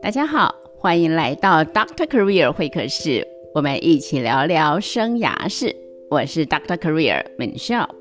[0.00, 5.74] 大家好，欢迎来到 Doctor Career 会客室，我们一起聊聊生涯事。
[6.08, 7.92] 我是 Doctor Career 文笑。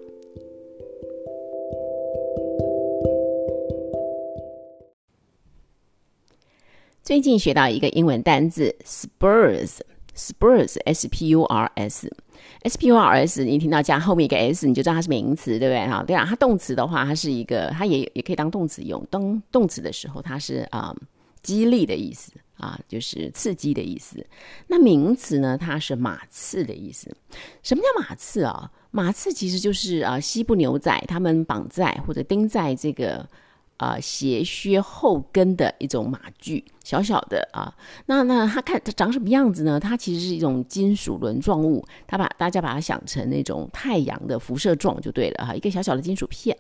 [7.04, 15.88] 最近学到一个英文单字 Spurs，Spurs，S P U R S，S P U R S，你听到加后面一个 S，你就知道它是名词，对不对？
[15.88, 19.04] 哈，对啊，它动词的话，它是一个，它也也可以当动词用。
[19.10, 20.96] 当动词的时候，它是啊，
[21.48, 24.26] 激励的意思啊，就是刺激的意思。
[24.68, 27.10] 那名词呢，它是马刺的意思。
[27.64, 28.70] 什么叫马刺啊？
[28.92, 33.26] 马刺其实就是啊，西部牛仔他们绑在或者钉在这个。
[33.78, 37.72] 啊，鞋靴后跟的一种马具，小小的啊，
[38.08, 39.80] 那那它看它长什么样子呢？
[39.80, 46.58] 它其实是一种金属轮状物，它把大家把它想成那种太阳的辐射状就对了哈，一个小小的金属片，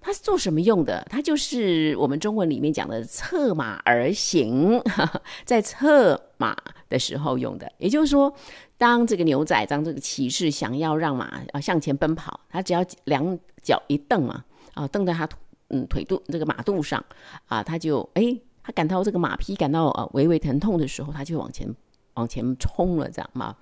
[0.00, 1.06] 它是做什么用的？
[1.10, 4.82] 它就是我们中文里面讲的策马而行，
[5.44, 6.56] 在策马
[6.88, 7.70] 的时候用的。
[7.78, 8.34] 也就是说，
[8.76, 15.28] 当这个牛仔当这个骑士想要让马啊向前奔跑，他只要两脚一蹬嘛，啊蹬在他。
[15.74, 17.02] 嗯，腿肚这个马肚上
[17.46, 21.66] 啊，他就哎，他感到这个马匹感到呃微微疼痛的时候，他就往前
[22.12, 23.56] 往前冲了，这样嘛，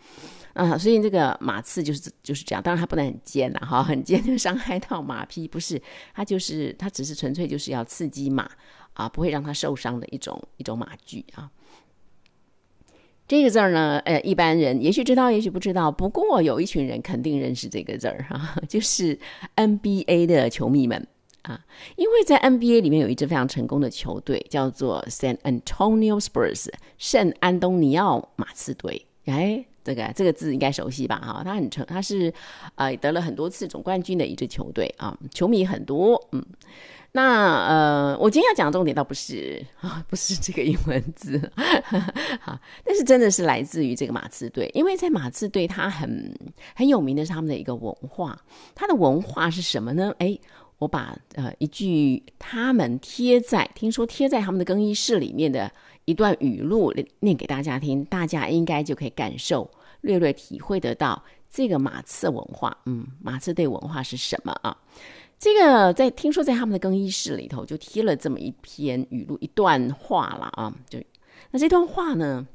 [0.54, 2.62] 啊所以这个马刺就是就是这样。
[2.62, 5.80] 当然，它不能很尖了哈，很尖就伤害到马匹，不是？
[6.14, 8.50] 它就是它只是纯粹就是要刺激马
[8.94, 11.50] 啊，不会让它受伤的一种一种马具啊。
[13.28, 15.90] 这个字儿呢，呃，一般人也许知道，也许不知道。
[15.90, 19.18] 不过有一群人肯定认识这个字儿哈， 就是
[19.56, 21.06] NBA 的球迷们。
[21.42, 21.58] 啊，
[21.96, 29.06] 因为在 NBA 里面有一支非常成功的球队，叫做 San Antonio Spurs，圣安东尼奥马刺队。
[29.24, 31.16] 哎，这个这个字应该熟悉吧？
[31.16, 32.32] 哈，他很成，他是
[32.74, 36.22] 呃得了很多次总冠军的一支球队啊，球迷很多。
[36.32, 36.44] 嗯，
[37.12, 41.38] 那呃，我今天要讲的重点倒不是啊， 不是这个英文字，
[42.40, 46.32] 哈，但是真的是来自于这个马刺队，因为在马刺队，它很
[46.74, 48.38] 很有名的是他们的一个文化，
[48.74, 50.14] 它的文化是什么呢？
[50.18, 50.38] 哎。
[50.80, 55.70] 我把呃一句他们贴在听说贴在他们的更衣室里面的
[56.06, 59.70] 一段语录念给大家听，大家应该就可以感受
[60.00, 64.74] 略略体会得到这个马刺文化，嗯，马刺队文化是什么啊？
[65.38, 70.98] 这个在听说在他们的更衣室里头就贴了这么一篇语录一段话了啊，就
[71.50, 72.48] 那这段话呢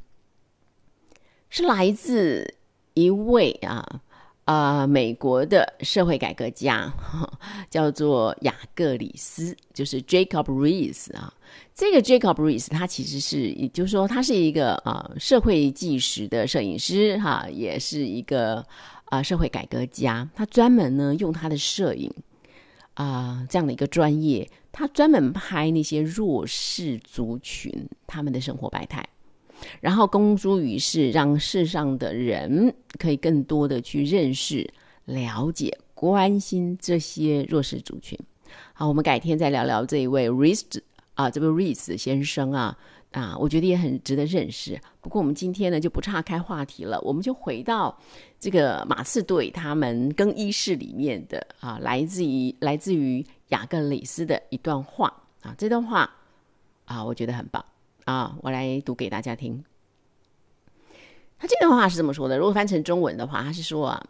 [1.50, 2.56] 是来自
[2.96, 4.02] 一位啊。
[4.46, 6.94] 啊，美国的社会改革家
[7.70, 11.34] 叫做雅各里斯，就是 Jacob Riis 啊。
[11.74, 18.64] 这个 Jacob Riis 他其实是，也就是说，他是一个啊社会纪实的摄影师哈，也是一个
[19.06, 20.30] 啊社会改革家。
[20.36, 22.12] 他专门呢用他的摄影
[22.94, 27.74] 啊这样的一个专业，他专门拍那些弱势族群
[28.06, 29.04] 他们的生活百态。
[29.82, 34.70] 然后公诸于世，让世上的人可以更多的去认识、
[35.06, 38.18] 了解、关心这些弱势族群。
[38.74, 40.82] 好，我们改天再聊聊这一位 Reese
[41.14, 42.78] 啊，这位 Reese 先生啊
[43.12, 44.80] 啊，我觉得也很值得认识。
[45.02, 47.98] 不过我们今天呢就不岔开话题了，我们就回到
[48.40, 56.10] 这个马刺队他们更衣室里面的啊，来自于来自于雅各里斯的一段话啊，这段话
[56.86, 57.64] 啊，我觉得很棒。
[58.06, 59.64] 啊，我来读给大家听。
[61.38, 64.08] 他这段话是这么说的：如果翻成中文的话，他是说啊，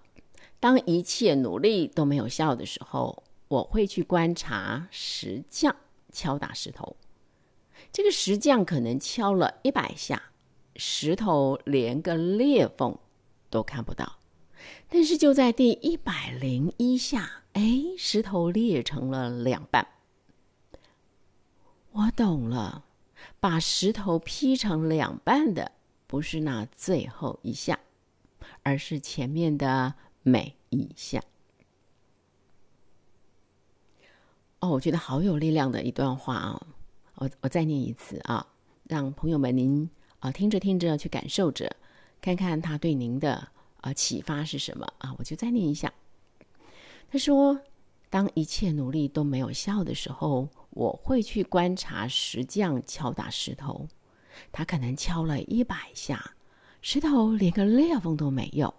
[0.60, 5.76] 当一切努力都没有效的时候，我会去观察石匠
[6.12, 6.96] 敲打石头。
[7.92, 10.22] 这个石匠可能敲了一百下，
[10.76, 12.98] 石头连个裂缝
[13.50, 14.20] 都看不到。
[14.90, 19.88] 但是就在第一百零一下，哎，石头裂成了两半。
[21.92, 22.84] 我懂了。
[23.40, 25.72] 把石头劈成两半的，
[26.08, 27.80] 不是那最后一下，
[28.64, 29.94] 而是前面的
[30.24, 31.22] 每一下。
[34.60, 36.68] 哦，我觉得好有力量的一段话啊！
[37.16, 38.46] 我我再念一次啊，
[38.86, 39.90] 让朋友们您
[40.20, 41.76] 啊听着听着去感受着，
[42.22, 43.48] 看看他对您的
[43.82, 45.14] 啊启发是什么啊！
[45.20, 45.94] 我就再念一下。
[47.12, 47.60] 他说
[48.10, 53.88] ：“当一切努力都没有效的时候。”我会去观察石匠敲打石头，
[54.52, 56.36] 他可能敲了一百下，
[56.82, 58.74] 石头连个裂缝都没有。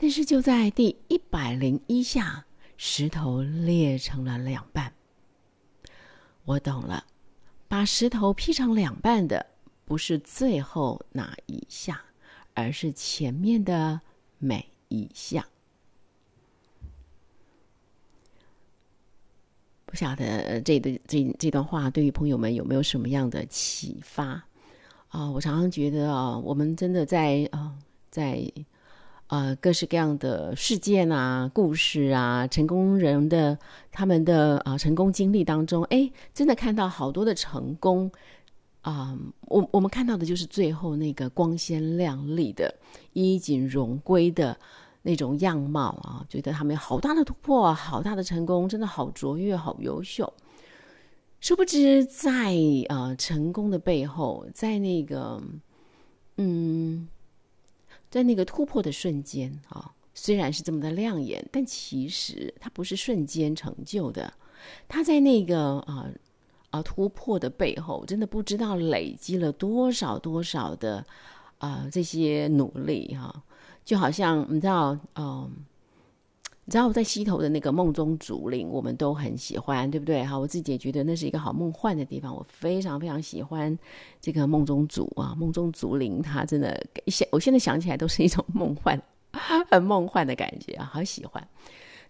[0.00, 2.44] 但是就在第一百零一下，
[2.76, 4.92] 石头裂成了两半。
[6.44, 7.04] 我懂了，
[7.68, 9.46] 把石头劈成两半的
[9.84, 12.04] 不是最后那一下，
[12.52, 14.00] 而是前面的
[14.38, 15.46] 每一下。
[19.92, 24.42] 不晓得这的这这段话对于朋友们有没有什么样的启发？
[25.10, 27.74] 啊，我常常觉得啊，我们真的在啊，
[28.08, 28.42] 在
[29.26, 33.58] 啊各式各样的事件啊、故事啊、成功人的
[33.90, 38.10] 他们的啊成功经历当中，哎，真的看到好多的成功
[38.80, 39.14] 啊。
[39.42, 42.74] 我我们看到的就是最后那个光鲜亮丽的、
[43.12, 44.58] 衣锦荣归的
[45.02, 50.32] 那种样貌啊，觉得他们好大的突破、好大的成功，真的好卓越、好优秀。
[51.40, 52.54] 殊不知，在
[52.88, 55.42] 呃成功的背后，在那个
[56.36, 57.08] 嗯，
[58.08, 64.32] 在那个突破的瞬间啊，虽然是这么的亮眼，但其实它不是瞬间成就的。
[64.86, 66.08] 他在那个啊
[66.70, 71.04] 啊突破的背后，真的不知道累积了多少多少的
[71.58, 73.42] 啊这些努力哈，
[73.84, 75.50] 就好像你知道，嗯。
[76.64, 80.24] 你知道我在溪头的那个梦中竹林，我们都很喜欢，对不对？
[80.24, 83.76] 哈，我自己也觉得那是一个好梦幻的地方，我非常非常喜欢
[84.20, 88.98] 这个梦中竹啊，梦中竹林，它真的想，我现在想起来都是一种梦幻，
[89.68, 91.44] 很梦幻的感觉啊，好喜欢。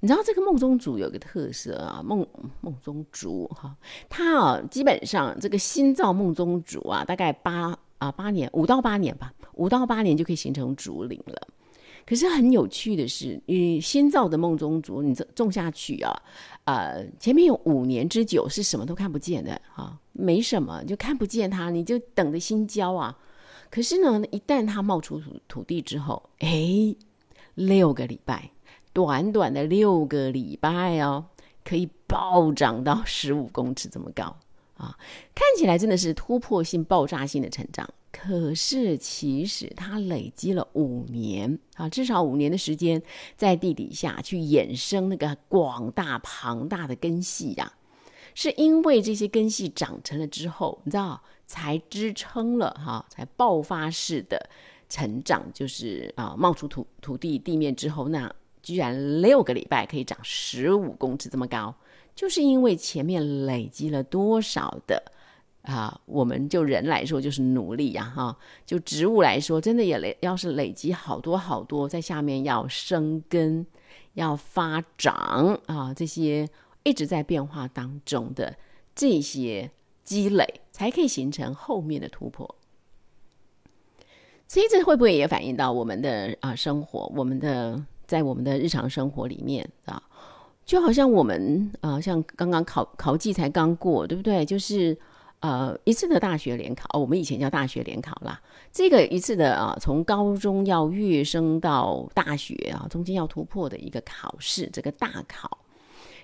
[0.00, 2.24] 你知道这个梦中竹有个特色啊，梦
[2.60, 3.74] 梦中竹哈，
[4.10, 11.48] 它啊基本上这个新造梦中竹啊，大概八啊八年，五到八年吧，五到八年就可以形成竹林了。
[12.04, 16.22] 可是很有趣的是，你新造的梦中竹，你种种下去啊，
[16.64, 23.16] 呃，前面有五年之久是什么都看不见的啊，没什么，就看不见它，你就等着新交啊。
[23.70, 26.94] 可是呢，一旦它冒出土土地之后，哎，
[27.54, 28.50] 六个礼拜，
[28.92, 31.24] 短短的六个礼拜哦，
[31.64, 34.36] 可以暴涨到十五公尺这么高
[34.82, 34.98] 啊，
[35.32, 37.88] 看起来真的是突破性、爆炸性的成长。
[38.10, 43.00] 可是，其实它累积了五年啊，至少五年的时间，
[43.36, 47.72] 在地底下去衍生那个广大庞大的根系呀，
[48.34, 54.50] 是因为这些根系长成了之后，你知道，才支撑了哈，才爆发式的
[54.90, 58.30] 成长，就是啊，冒出土土地地面之后，那
[58.62, 61.74] 居然六个礼拜可以长十五公尺这么高，
[62.14, 65.02] 就是因为前面累积了多少的。
[65.62, 68.36] 啊，我们就人来说就是努力呀，哈，
[68.66, 73.64] 就植物来说，真的也累，要是累积好多好多，在下面要生根、
[74.14, 76.48] 要发长啊，这些
[76.82, 78.56] 一直在变化当中的
[78.92, 79.70] 这些
[80.02, 82.56] 积累，才可以形成后面的突破。
[84.48, 87.08] 所以这会不会也反映到我们的啊生活？
[87.14, 90.02] 我们的在我们的日常生活里面啊，
[90.64, 94.44] 就好像我们啊，像刚刚考考季才刚过，对不对？
[94.44, 94.96] 就是。
[95.42, 98.40] 呃，一次的大学联考，我们以前叫大学联考啦。
[98.70, 105.58] 这个一次的啊，从高中要跃升到大学啊，中间要突破的一个考试，这个大考，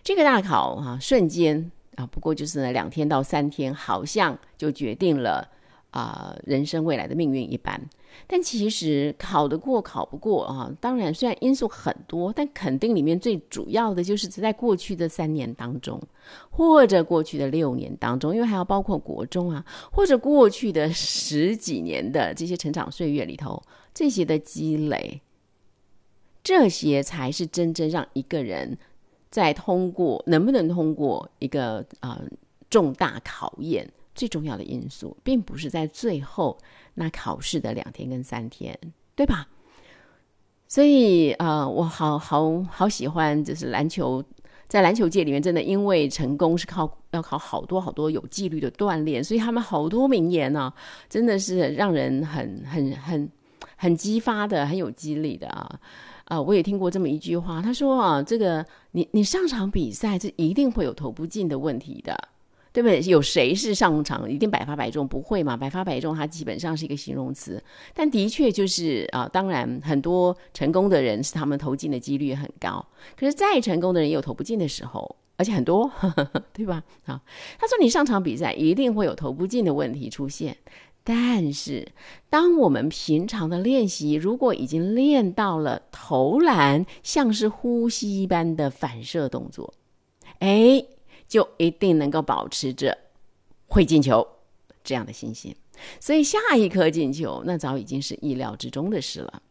[0.04, 5.48] 这个大考啊，瞬间啊，不过就是呢两天到三天，好像就决定了。
[5.90, 7.80] 啊，人生未来的命运一般，
[8.26, 10.70] 但其实考得过考不过啊。
[10.80, 16.00] 当然，虽然因素很多，但肯定里面最主要的就是在过去的三年当中，
[16.50, 23.62] 或者过去的六年当中，因为还要包括国中啊，或者过去的十几年的这些成长岁月里头，
[23.94, 25.22] 这些的积累，
[26.42, 28.76] 这些才是真正让一个人
[29.30, 32.20] 在通过能不能通过一个啊
[32.68, 33.90] 重大考验。
[34.18, 36.58] 最重要的因素，并不是在最后
[36.94, 38.76] 那考试的两天跟三天，
[39.14, 39.46] 对吧？
[40.66, 44.22] 所以，呃，我好好好喜欢，就是篮球，
[44.66, 50.70] 在篮球界里面，真的因为成功是靠要靠好多好多有纪律的锻炼，所以他们好多名言呢，
[51.08, 53.30] 真的是让人很很很
[53.76, 55.80] 很激发的，很有激励的啊！
[56.24, 62.28] 啊，我也听过这么一句话，他说啊，这个你你上场比赛，这一定会有投不进的问题的。
[62.78, 63.02] 对不对？
[63.10, 65.08] 有谁是上场一定百发百中？
[65.08, 65.56] 不会嘛？
[65.56, 67.60] 百发百中，它基本上是一个形容词。
[67.92, 72.86] 但的确就是啊，当然很多成功的人是他们投进的几率很高。
[73.16, 75.90] 可是再成功的人也有投不进的时候，而且很多，
[76.54, 76.80] 对吧？
[77.06, 77.20] 啊，
[77.58, 80.56] 他说你上场比赛一定会有投不进的问题出现。
[81.02, 81.84] 但是
[82.30, 89.74] 当我们平常的练习，如果已经练到了投篮像是呼吸一般的反射动作，
[90.38, 90.84] 哎。
[91.28, 92.96] 就一定能够保持着
[93.66, 94.26] 会进球
[94.82, 95.54] 这样的信心，
[96.00, 99.42] 所以下一颗进球那早已经是意料之中的事了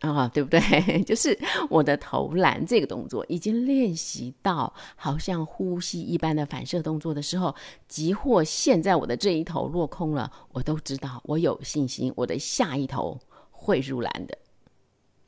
[0.00, 0.60] 啊，对不对？
[1.06, 1.38] 就是
[1.70, 7.54] 我的投篮这个动作已经练习到好像呼吸一般的反射动作的时候，
[7.86, 13.20] 即或现在我的这一头落空了，我都知道我有信心，我的下一头
[13.52, 14.36] 会入篮的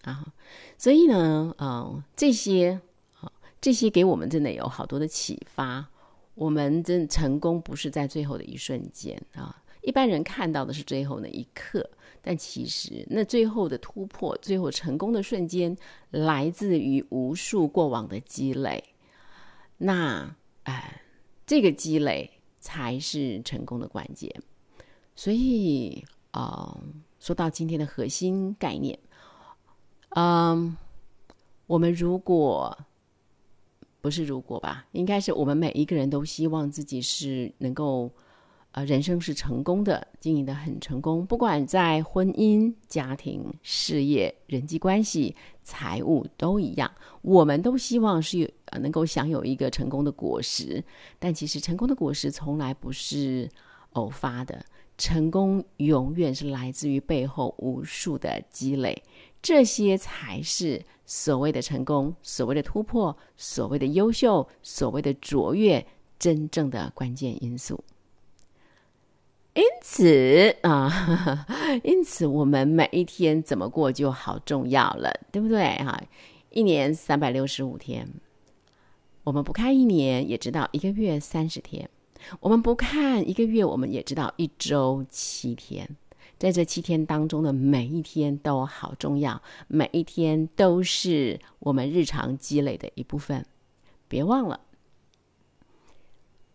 [0.03, 0.27] 啊。
[0.77, 2.81] 所以呢，嗯，这些。
[3.61, 5.87] 这些给我们真的有好多的启发。
[6.35, 11.87] 我们真成功不是在最后的一瞬间啊，一般人看到的是最后那一刻，
[12.23, 15.77] 但其实那最后的突破、最后成功的瞬间，
[16.11, 18.83] 来自于无数过往的积累。
[19.77, 21.03] 那哎，
[21.47, 24.35] 这个积累才是成功的关键。
[25.15, 26.03] 所以，
[26.33, 26.81] 呃，
[27.19, 28.99] 说到今天的核心概念，
[30.11, 30.75] 嗯，
[31.67, 32.79] 我们如果
[34.01, 38.11] 不是如果吧，应该是我们每一个人都希望自己是能够，
[38.73, 46.91] 呃，人生是成功的，经营的很成功，不管在婚姻、家庭、事业、人际关系、财务都一样，
[47.23, 48.49] 我们都希望是有
[48.81, 50.83] 能够享有一个成功的果实。
[51.19, 53.49] 但其实成功的果实从来不是
[53.95, 54.65] 偶发的，
[54.97, 59.03] 成功永远是来自于背后无数的积累，
[59.43, 60.85] 这些才是。
[61.13, 65.85] 所谓的成功，所谓的突破，所谓的优秀，所谓的卓越，
[66.21, 67.83] 真正的关键因素。
[69.55, 71.45] 因此啊，
[71.83, 75.75] 因此我们每一天怎么过就好重要了，对不对？
[75.79, 76.01] 哈，
[76.51, 78.09] 一年三百六十五天，
[79.25, 81.91] 我们不看一年也知道一个月三十天，
[82.39, 85.97] 我们不看一个月，我们也知道一周七天。
[86.41, 93.45] 在这七天当中的每一天都好重要，每一天都是我们日常积累的一部分。
[94.09, 94.59] 别忘了，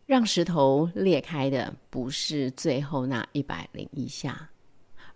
[0.08, 4.50] 让石头裂开的不是最后那一百零一下，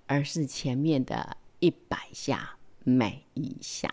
[0.06, 3.92] 而是前面的一百下每一下。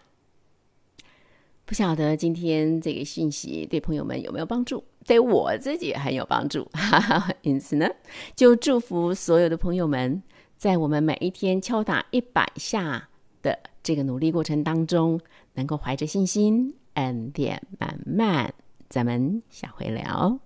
[1.64, 4.84] 不晓得今天这个信息对朋友们有没有帮助？
[5.06, 7.88] 对我自己很有帮助，哈哈因此呢，
[8.34, 10.22] 就祝福所有的朋友们。
[10.56, 13.08] 在我们每一天敲打一百下
[13.42, 15.20] 的这个努力过程当中，
[15.54, 18.54] 能够怀着信心，恩典满满。
[18.88, 20.45] 咱们下回聊。